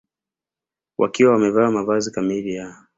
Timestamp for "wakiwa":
0.97-1.31